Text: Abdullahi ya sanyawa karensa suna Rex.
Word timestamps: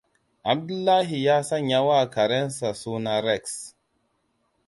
Abdullahi 0.53 1.23
ya 1.25 1.43
sanyawa 1.43 2.09
karensa 2.13 2.73
suna 2.73 3.21
Rex. 3.21 3.75